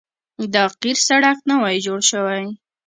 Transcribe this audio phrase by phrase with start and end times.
[0.53, 2.43] دا قیر سړک نوی جوړ شوی